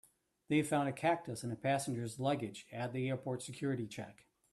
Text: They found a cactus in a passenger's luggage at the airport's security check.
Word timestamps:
They 0.47 0.63
found 0.63 0.89
a 0.89 0.93
cactus 0.93 1.43
in 1.43 1.51
a 1.51 1.55
passenger's 1.55 2.19
luggage 2.19 2.65
at 2.71 2.91
the 2.91 3.07
airport's 3.09 3.45
security 3.45 3.85
check. 3.85 4.25